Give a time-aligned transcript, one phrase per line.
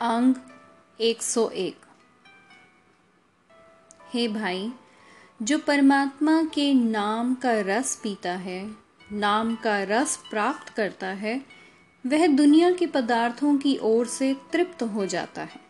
[0.00, 0.34] अंग
[1.00, 1.76] 101
[4.12, 4.72] हे भाई,
[5.42, 8.76] जो परमात्मा के नाम का रस पीता है,
[9.12, 11.46] नाम का रस प्राप्त करता है,
[12.06, 15.60] वह दुनिया के पदार्थों की ओर से तृप्त हो जाता है।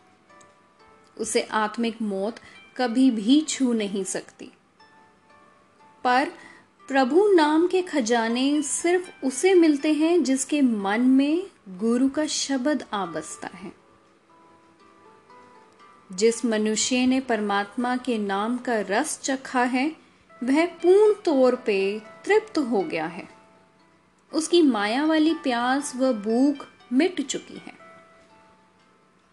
[1.18, 2.36] उसे आत्मिक मौत
[2.76, 4.50] कभी भी छू नहीं सकती।
[6.04, 6.30] पर
[6.88, 13.06] प्रभु नाम के खजाने सिर्फ़ उसे मिलते हैं जिसके मन में गुरु का शब्द आ
[13.06, 13.85] बसता है।
[16.12, 19.96] जिस मनुष्य ने परमात्मा के नाम का रस चखा है,
[20.44, 23.28] वह पूर्ण तौर पे तृप्त हो गया है।
[24.32, 27.72] उसकी माया वाली प्यास व भूख मिट चुकी है।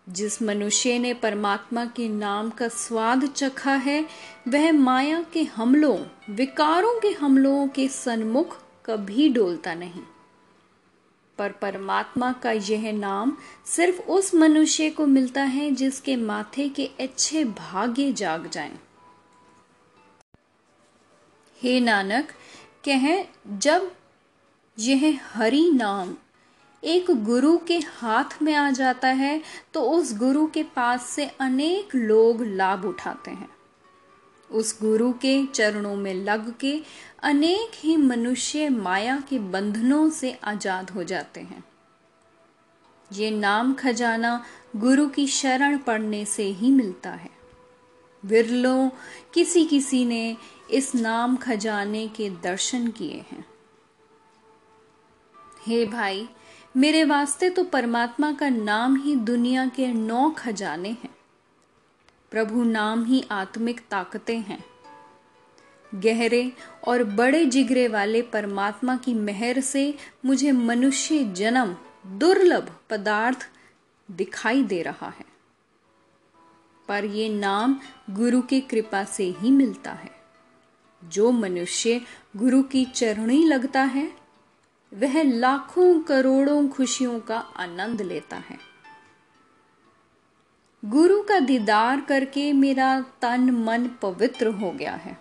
[0.09, 4.05] जिस मनुष्य ने परमात्मा के नाम का स्वाद चखा है,
[4.47, 10.01] वह माया के हमलों, विकारों के हमलों के सन्मुख कभी डोलता नहीं।
[11.37, 17.45] पर परमात्मा का यह नाम सिर्फ़ उस मनुष्य को मिलता है जिसके माथे के अच्छे
[17.45, 18.79] भाग्य जाग जाएँ।
[21.61, 22.31] हे नानक,
[22.87, 23.25] कह,
[23.57, 23.91] जब
[24.79, 26.15] यह हरि नाम
[26.83, 29.41] एक गुरु के हाथ में आ जाता है
[29.73, 33.49] तो उस गुरु के पास से अनेक लोग लाभ उठाते हैं
[34.53, 36.81] उस गुरु के चरणों में लग के
[37.23, 41.63] अनेक ही मनुष्य माया के बंधनों से आज़ाद हो जाते हैं।
[43.13, 44.43] ये नाम खजाना
[44.75, 47.29] गुरु की शरण पड़ने से ही मिलता है।
[48.23, 48.89] विरलों,
[49.33, 50.37] किसी किसी ने
[50.71, 53.45] इस नाम खजाने के दर्शन किए हैं।
[55.67, 56.29] हे भाई,
[56.77, 61.15] मेरे वास्ते तो परमात्मा का नाम ही दुनिया के नौ खजाने हैं।
[62.33, 64.65] प्रभु नाम ही आत्मिक ताकतें हैं।
[65.95, 66.51] गहरे
[66.87, 71.77] और बड़े जिगरे वाले परमात्मा की मेहर से मुझे मनुष्य जन्म,
[72.07, 73.49] दुर्लभ पदार्थ
[74.11, 75.25] दिखाई दे रहा है।
[76.87, 80.11] पर ये नाम गुरु की कृपा से ही मिलता है।
[81.05, 82.01] जो मनुष्य
[82.35, 84.11] गुरु की चरणी लगता है,
[84.93, 88.72] वह लाखों करोड़ों खुशियों का आनंद लेता है।
[90.85, 95.17] गुरु का दीदार करके मेरा तन मन पवित्र हो गया है।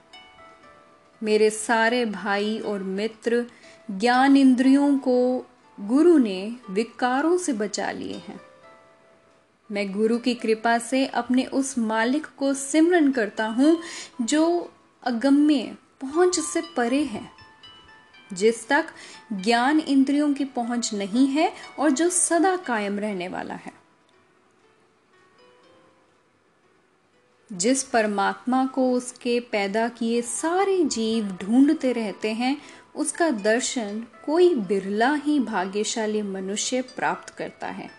[1.23, 3.47] मेरे सारे भाई और मित्र,
[3.91, 5.47] ज्ञान इंद्रियों को
[5.81, 8.41] गुरु ने विकारों से बचा लिए हैं।
[9.71, 13.79] मैं गुरु की कृपा से अपने उस मालिक को सिमरन करता हूँ,
[14.23, 17.23] जो अगम्य पहुँच से परे है,
[18.33, 18.87] जिस तक
[19.33, 23.82] ज्ञान इंद्रियों की पहुँच नहीं है और जो सदा कायम रहने वाला है।
[27.53, 32.63] जिस परमात्मा को उसके पैदा किए सारे जीव ढूंढते रहते हैं,
[32.97, 37.91] उसका दर्शन कोई बिरला ही भाग्यशाली मनुष्य प्राप्त करता है।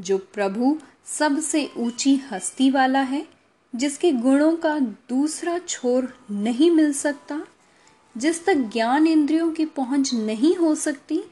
[0.00, 3.26] जो प्रभु सबसे ऊँची हस्ती वाला है,
[3.74, 7.46] जिसके गुणों का दूसरा छोर नहीं मिल सकता,
[8.16, 11.22] जिस तक ज्ञान इंद्रियों की पहुँच नहीं हो सकती,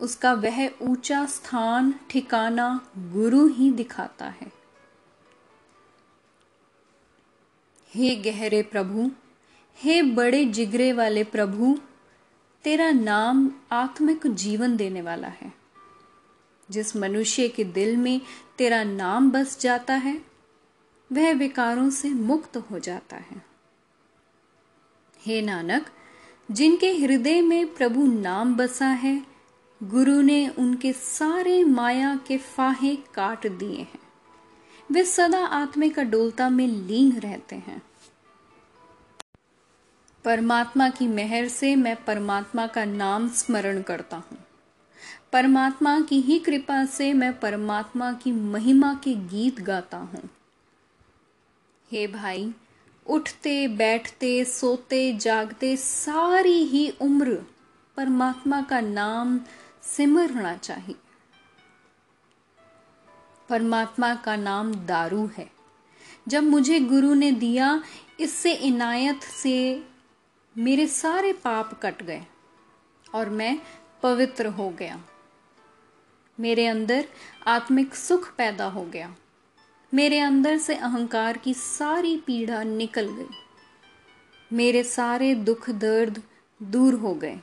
[0.00, 4.63] उसका वह ऊँचा स्थान, ठिकाना गुरु ही दिखाता है।
[7.94, 9.10] हे गहरे प्रभु,
[9.78, 11.78] हे बड़े जिगरे वाले प्रभु,
[12.64, 15.52] तेरा नाम आत्मिक जीवन देने वाला है।
[16.70, 18.20] जिस मनुष्य के दिल में
[18.58, 20.24] तेरा नाम बस जाता है,
[21.12, 23.46] वह विकारों से मुक्त हो जाता है।
[25.26, 25.86] हे नानक,
[26.50, 29.26] जिनके हृदय में प्रभु नाम बसा है,
[29.82, 34.03] गुरु ने उनके सारे माया के फाहे काट दिए हैं।
[34.92, 37.82] वे सदा आत्मे का डोलता में लीन रहते हैं।
[40.24, 44.38] परमात्मा की मेहर से मैं परमात्मा का नाम स्मरण करता हूँ।
[45.32, 50.30] परमात्मा की ही कृपा से मैं परमात्मा की महिमा के गीत गाता हूँ।
[51.92, 52.54] हे भाई,
[53.06, 57.46] उठते, बैठते, सोते, जागते सारी ही उम्र
[57.96, 59.40] परमात्मा का नाम
[59.82, 61.03] सिमरना चाहिए।
[63.48, 65.50] परमात्मा का नाम दारू है।
[66.28, 67.82] जब मुझे गुरु ने दिया,
[68.20, 69.84] इससे इनायत से
[70.58, 72.22] मेरे सारे पाप कट गए
[73.14, 73.58] और मैं
[74.02, 75.04] पवित्र हो गया।
[76.40, 77.08] मेरे अंदर
[77.46, 79.16] आत्मिक सुख पैदा हो गया।
[79.94, 83.28] मेरे अंदर से अहंकार की सारी पीड़ा निकल गई।
[84.52, 86.22] मेरे सारे दुख दर्द
[86.62, 87.40] दूर हो गए।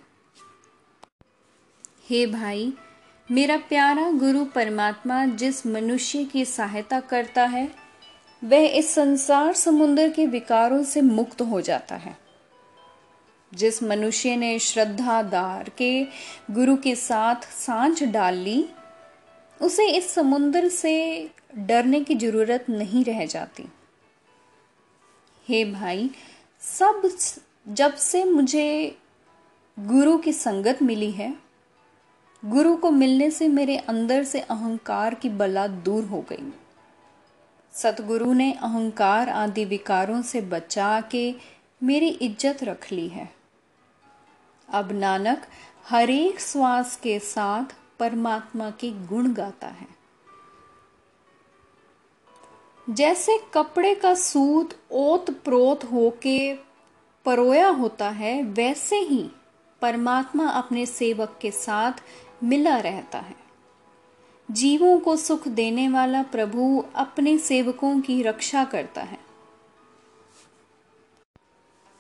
[2.10, 2.74] हे भाई
[3.32, 7.72] मेरा प्यारा गुरु परमात्मा जिस मनुष्य की सहायता करता है,
[8.44, 12.18] वह इस संसार समुद्र के विकारों से मुक्त हो जाता है।
[13.54, 16.04] जिस मनुष्य ने श्रद्धा दार के
[16.52, 18.70] गुरु के साथ साँझ डाल ली,
[19.62, 23.64] उसे इस समुद्र से डरने की ज़रूरत नहीं रह जाती।
[25.48, 26.10] हे भाई,
[26.62, 27.18] सब
[27.68, 28.98] जब से मुझे
[29.80, 31.51] गुरु की संगत मिली है
[32.44, 36.52] गुरु को मिलने से मेरे अंदर से अहंकार की बला दूर हो गई।
[37.74, 41.36] सतगुरु ने अहंकार आदि विकारों से बचा के
[41.82, 43.30] मेरी इज़्ज़त रख ली है।
[44.70, 45.46] अब नानक
[45.90, 49.88] हरेक श्वास के साथ परमात्मा के गुण गाता है।
[52.88, 56.54] जैसे कपड़े का सूत ओत प्रोत होके
[57.26, 59.30] परोया होता है, वैसे ही
[59.82, 62.02] परमात्मा अपने सेवक के साथ
[62.42, 63.36] मिला रहता है।
[64.50, 69.20] जीवों को सुख देने वाला प्रभु अपने सेवकों की रक्षा करता है।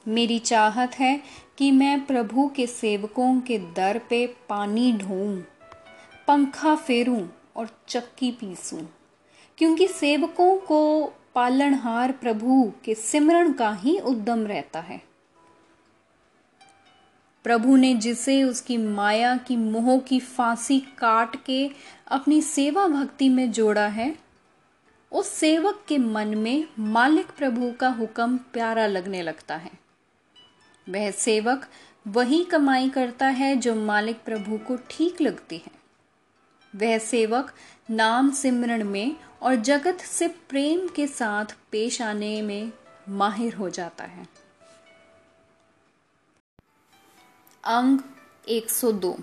[0.05, 1.21] मेरी चाहत है
[1.57, 5.37] कि मैं प्रभु के सेवकों के दर पे पानी ढोऊं
[6.27, 8.81] पंखा फेरूं और चक्की पीसूं,
[9.57, 11.05] क्योंकि सेवकों को
[11.35, 15.10] पालनहार प्रभु के सिमरण का ही उद्यम रहता है।
[17.43, 21.69] प्रभु ने जिसे उसकी माया की मोह की फांसी काट के
[22.07, 24.15] अपनी सेवा भक्ति में जोड़ा है,
[25.11, 29.71] उस सेवक के मन में मालिक प्रभु का हुक्म प्यारा लगने लगता है।
[30.89, 31.67] वह सेवक
[32.07, 35.71] वही कमाई करता है जो मालिक प्रभु को ठीक लगती है।
[36.75, 37.51] वह सेवक
[37.89, 42.71] नाम सिमरण में और जगत से प्रेम के साथ पेश आने में
[43.09, 44.27] माहिर हो जाता है।
[47.63, 47.99] अंग
[48.47, 49.19] 102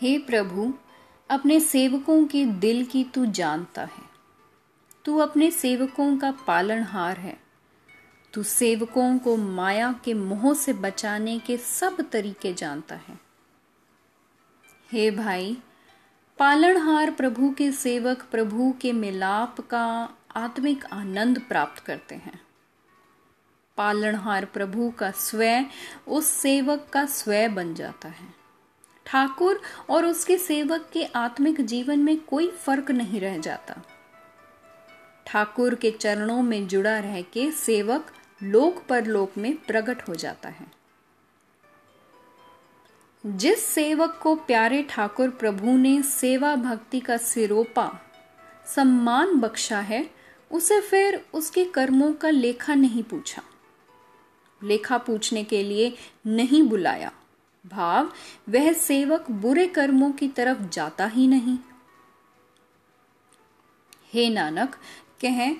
[0.00, 0.74] हे प्रभु,
[1.30, 4.02] अपने सेवकों के दिल की तू जानता है।
[5.04, 7.40] तू अपने सेवकों का पालनहार है।
[8.32, 13.20] तू सेवकों को माया के मोह से बचाने के सब तरीके जानता है।
[14.92, 15.58] हे भाई,
[16.38, 22.51] पालनहार प्रभु के सेवक प्रभु के मिलाप का आत्मिक आनंद प्राप्त करते हैं।
[23.76, 25.64] पालनहार प्रभु का स्वयं,
[26.08, 28.34] उस सेवक का स्वयं बन जाता है।
[29.06, 33.82] ठाकुर और उसके सेवक के आत्मिक जीवन में कोई फ़र्क नहीं रह जाता।
[35.26, 38.10] ठाकुर के चरणों में जुड़ा रह के सेवक
[38.42, 40.66] लोक परलोक में प्रकट हो जाता है।
[43.26, 48.00] जिस सेवक को प्यारे ठाकुर प्रभु ने सेवा भक्ति का सिरोपा,
[48.66, 50.10] सम्मान बख्शा है,
[50.50, 53.42] उसे फिर उसके कर्मों का लेखा नहीं पूछा।
[54.62, 57.12] लेखा पूछने के लिए नहीं बुलाया।
[57.66, 58.12] भाव,
[58.48, 61.58] वह सेवक बुरे कर्मों की तरफ़ जाता ही नहीं।
[64.12, 64.74] हे नानक,
[65.24, 65.56] कह,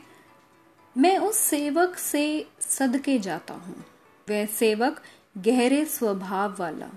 [0.98, 3.84] मैं उस सेवक से सदके जाता हूँ।
[4.30, 5.02] वह सेवक
[5.38, 6.90] गहरे स्वभाव वाला,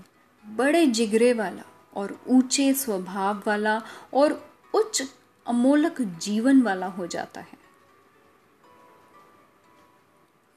[0.48, 1.64] बड़े जिगरे वाला
[1.94, 3.82] और ऊँचे स्वभाव वाला
[4.14, 5.04] और उच्च
[5.48, 7.65] अमोलक जीवन वाला हो जाता है।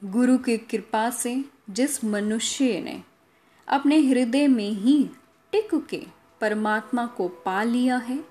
[0.01, 3.03] गुरु की कृपा से जिस मनुष्य ने
[3.67, 5.09] अपने हृदय में ही
[5.51, 6.05] टिक के
[6.41, 8.23] परमात्मा को पा लिया है,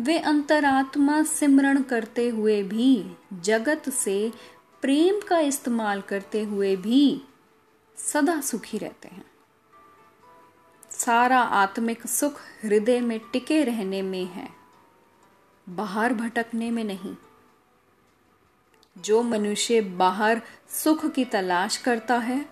[0.00, 4.32] वे अंतरात्मा सिमरण करते हुए भी, जगत से
[4.82, 7.22] प्रेम का इस्तेमाल करते हुए भी
[7.96, 9.24] सदा सुखी रहते हैं।
[10.90, 14.48] सारा आत्मिक सुख हृदय में टिके रहने में है,
[15.68, 17.14] बाहर भटकने में नहीं।
[18.96, 22.44] जो मनुष्य बाहर सुख की तलाश करता है,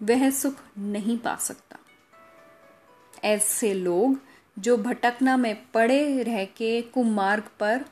[0.00, 1.78] वह सुख नहीं पा सकता।
[3.24, 4.18] ऐसे लोग
[4.58, 7.84] जो भटकना में पड़े रह के कुमार्ग पर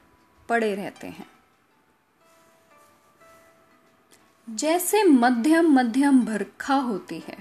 [0.49, 1.31] पड़े रहते हैं।
[4.49, 7.37] जैसे मध्यम मध्यम भरखा होती है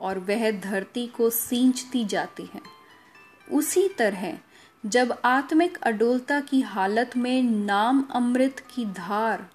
[0.00, 2.60] और वह धरती को सींचती जाती है,
[3.52, 4.38] उसी तरह
[4.86, 9.46] जब आत्मिक अडोलता की हालत में नाम अमृत की धार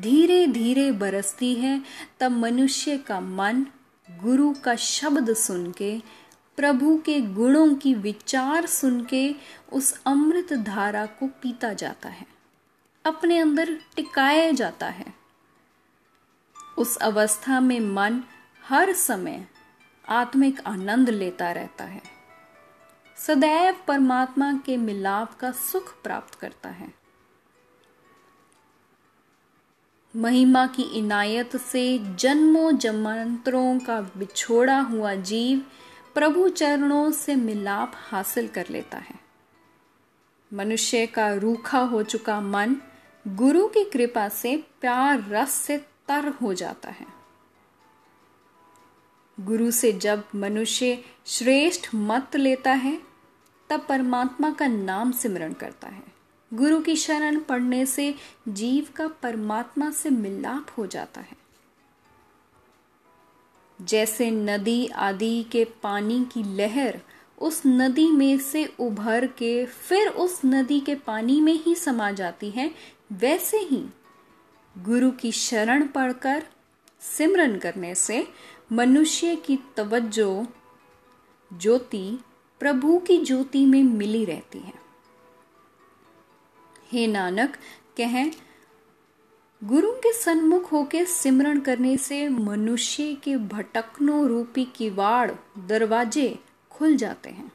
[0.00, 1.82] धीरे धीरे बरसती है,
[2.20, 3.66] तब मनुष्य का मन
[4.10, 6.02] गुरु का शब्द सुन के
[6.56, 9.34] प्रभु के गुणों की विचार सुन के
[9.72, 12.26] उस अमृत धारा को पीता जाता है।
[13.06, 15.14] अपने अंदर टिकाया जाता है।
[16.78, 18.22] उस अवस्था में मन
[18.68, 19.46] हर समय
[20.08, 22.02] आत्मिक आनंद लेता रहता है।
[23.16, 27.05] सदैव परमात्मा के मिलाप का सुख प्राप्त करता है।
[30.16, 35.66] महिमा की इनायत से जन्मों जमांतरों का बिछोड़ा हुआ जीव
[36.14, 39.14] प्रभु चरणों से मिलाप हासिल कर लेता है।
[40.52, 42.76] मनुष्य का रूखा हो चुका मन
[43.28, 47.06] गुरु की कृपा से प्यार रस से तर हो जाता है।
[49.40, 53.02] गुरु से जब मनुष्य श्रेष्ठ मत लेता है,
[53.70, 56.15] तब परमात्मा का नाम सिमरण करता है।
[56.54, 58.14] गुरु की शरण पढ़ने से
[58.48, 61.36] जीव का परमात्मा से मिलाप हो जाता है।
[63.82, 67.00] जैसे नदी आदि के पानी की लहर
[67.38, 72.50] उस नदी में से उभर के फिर उस नदी के पानी में ही समा जाती
[72.50, 72.74] है,
[73.12, 73.84] वैसे ही
[74.78, 76.46] गुरु की शरण पढ़कर
[77.00, 78.28] सिमरन करने से
[78.72, 80.46] मनुष्य की तवज्जो
[81.52, 82.18] ज्योति
[82.60, 84.85] प्रभु की ज्योति में मिली रहती है।
[86.92, 87.56] हे नानक,
[87.96, 88.32] कहें,
[89.64, 96.38] गुरु के सन्मुख होकर सिमरण करने से मनुष्य के भटकनों रूपी किवाड़ दरवाजे
[96.70, 97.52] खुल जाते हैं।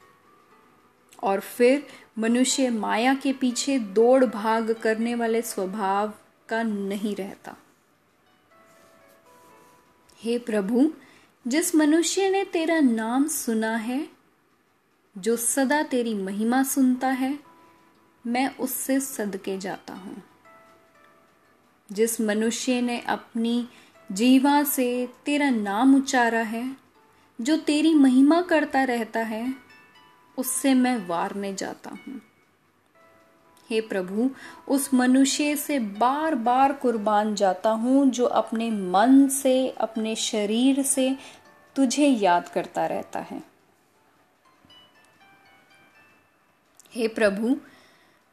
[1.22, 1.86] और फिर
[2.18, 6.12] मनुष्य माया के पीछे दौड़ भाग करने वाले स्वभाव
[6.48, 7.56] का नहीं रहता।
[10.18, 10.92] हे प्रभु,
[11.46, 14.08] जिस मनुष्य ने तेरा नाम सुना है,
[15.18, 17.51] जो सदा तेरी महिमा सुनता है
[18.26, 20.22] मैं उससे सदके जाता हूँ।
[21.92, 23.68] जिस मनुष्य ने अपनी
[24.12, 26.76] जीवा से तेरा नाम उच्चारा है,
[27.40, 29.54] जो तेरी महिमा करता रहता है,
[30.38, 32.20] उससे मैं वारने जाता हूँ।
[33.70, 34.30] हे प्रभु,
[34.68, 41.16] उस मनुष्य से बार बार कुर्बान जाता हूँ, जो अपने मन से, अपने शरीर से
[41.76, 43.42] तुझे याद करता रहता है।
[46.94, 47.56] हे प्रभु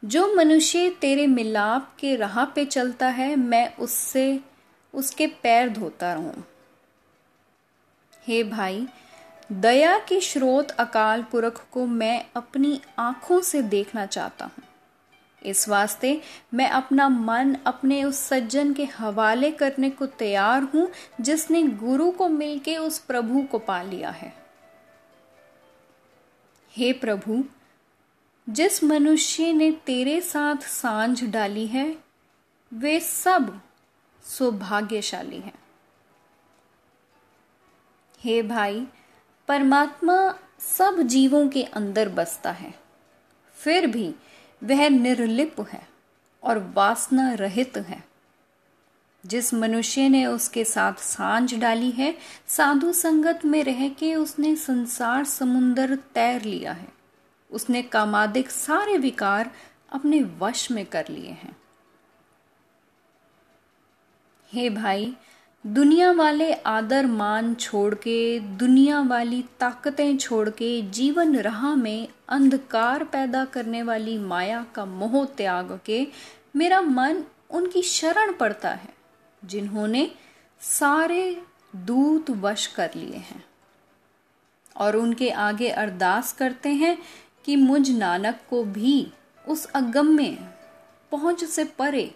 [0.05, 4.39] जो मनुष्य तेरे मिलाप के राह पे चलता है, मैं उससे,
[4.93, 6.43] उसके पैर धोता रहूँ।
[8.27, 8.87] हे भाई,
[9.51, 14.63] दया के स्रोत अकाल पुरख को मैं अपनी आँखों से देखना चाहता हूँ।
[15.45, 16.21] इस वास्ते
[16.53, 20.91] मैं अपना मन अपने उस सज्जन के हवाले करने को तैयार हूँ,
[21.21, 24.33] जिसने गुरु को मिलके उस प्रभु को पा लिया है।
[26.77, 27.43] हे प्रभु
[28.49, 31.97] जिस मनुष्य ने तेरे साथ साँझ डाली है,
[32.73, 33.61] वे सब
[34.23, 35.59] सौभाग्यशाली हैं।
[38.19, 38.87] हे भाई,
[39.47, 42.73] परमात्मा सब जीवों के अंदर बसता है।
[43.53, 44.15] फिर भी
[44.63, 45.87] वह निर्लिप है
[46.43, 48.03] और वासना रहित है।
[49.25, 55.25] जिस मनुष्य ने उसके साथ साँझ डाली है, साधु संगत में रह के उसने संसार
[55.25, 56.98] समुन्दर तैर लिया है।
[57.51, 59.51] उसने कामादिक सारे विकार
[59.91, 61.57] अपने वश में कर लिए हैं।
[64.53, 65.17] हे भाई,
[65.67, 73.03] दुनिया वाले आदर मान छोड़ के, दुनिया वाली ताकतें छोड़ के, जीवन राह में अंधकार
[73.03, 76.07] पैदा करने वाली माया का मोह त्याग के,
[76.55, 78.93] मेरा मन उनकी शरण पड़ता है,
[79.45, 80.11] जिन्होंने
[80.61, 81.41] सारे
[81.75, 83.45] दूत वश कर लिए हैं।
[84.77, 86.97] और उनके आगे अरदास करते हैं
[87.45, 89.11] कि मुझ नानक को भी
[89.47, 90.35] उस अगम में
[91.11, 92.15] पहुँच से परे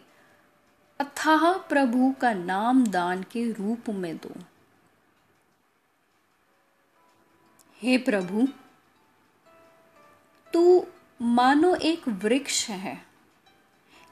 [1.00, 4.32] अथाह प्रभु का नाम दान के रूप में दो।
[7.82, 8.48] हे प्रभु,
[10.54, 10.88] तू
[11.22, 13.06] मानो एक वृक्ष है।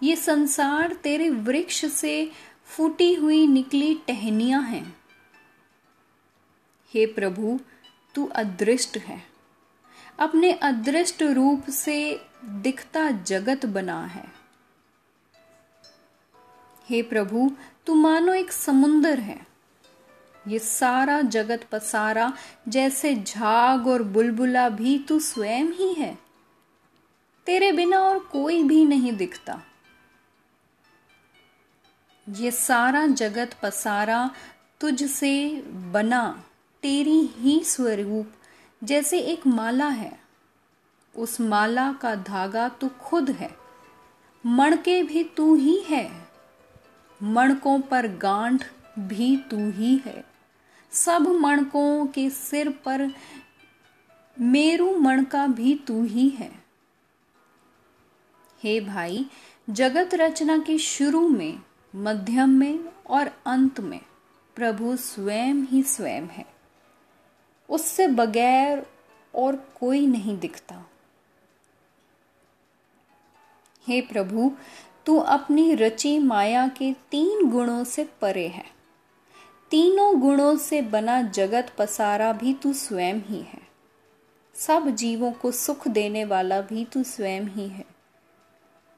[0.03, 2.31] ये संसार तेरे वृक्ष से
[2.65, 4.97] फूटी हुई निकली टहनियाँ हैं।
[6.93, 7.59] हे प्रभु,
[8.15, 9.30] तू अदृष्ट है।
[10.21, 14.31] अपने अदृष्ट रूप से दिखता जगत बना है।
[16.89, 17.51] हे प्रभु,
[17.85, 19.47] तू मानो एक समुंदर है।
[20.47, 22.33] ये सारा जगत पसारा,
[22.67, 26.17] जैसे झाग और बुलबुला भी तू स्वयं ही है।
[27.45, 29.61] तेरे बिना और कोई भी नहीं दिखता।
[32.29, 34.31] ये सारा जगत पसारा,
[34.81, 36.43] तुझसे बना,
[36.81, 38.31] तेरी ही स्वरूप
[38.83, 40.19] जैसे एक माला है,
[41.17, 43.57] उस माला का धागा तू खुद है।
[44.45, 46.11] मणके भी तू ही है,
[47.23, 48.65] मणकों पर गांठ
[48.99, 50.25] भी तू ही है।
[50.91, 53.11] सब मणकों के सिर पर
[54.39, 56.63] मेरू मणका भी तू ही है।
[58.63, 59.25] हे भाई,
[59.69, 61.59] जगत रचना के शुरू में,
[61.95, 64.01] मध्यम में और अंत में,
[64.55, 66.50] प्रभु स्वयं ही स्वयं है।
[67.71, 68.85] उससे बगैर
[69.35, 70.89] और कोई नहीं दिखता।
[73.87, 74.51] हे प्रभु,
[75.05, 78.65] तू अपनी रची माया के तीन गुणों से परे है।
[79.71, 83.61] तीनों गुणों से बना जगत पसारा भी तू स्वयं ही है।
[84.55, 87.85] सब जीवों को सुख देने वाला भी तू स्वयं ही है।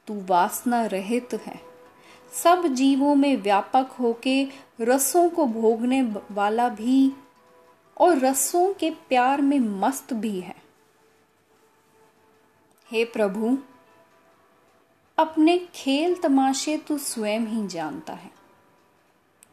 [0.07, 1.59] तू वासना रहित है।
[2.43, 4.47] सब जीवों में व्यापक होके
[4.81, 6.01] रसों को भोगने
[6.31, 7.11] वाला भी
[7.97, 10.55] और रसों के प्यार में मस्त भी है।
[12.91, 13.57] हे प्रभु,
[15.17, 18.31] अपने खेल तमाशे तू स्वयं ही जानता है।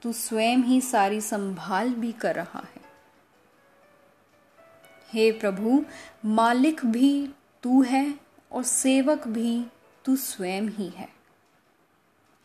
[0.02, 2.80] तू स्वयं ही सारी संभाल भी कर रहा है।
[5.12, 5.84] हे प्रभु,
[6.24, 7.30] मालिक भी
[7.62, 8.14] तू है
[8.52, 9.66] और सेवक भी
[10.04, 11.19] तू स्वयं ही है।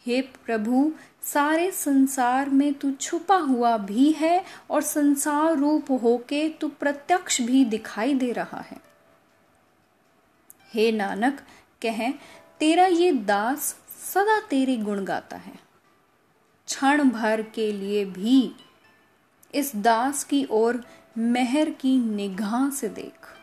[0.05, 0.93] हे प्रभु,
[1.23, 7.65] सारे संसार में तू छुपा हुआ भी है और संसार रूप होके तू प्रत्यक्ष भी
[7.65, 8.77] दिखाई दे रहा है।
[10.73, 11.39] हे नानक,
[11.81, 12.11] कह,
[12.59, 13.75] तेरा ये दास
[14.13, 15.59] सदा तेरे गुण गाता है।
[16.65, 18.55] क्षण भर के लिए भी
[19.55, 20.85] इस दास की ओर
[21.17, 23.34] मेहर की निगाह से देख।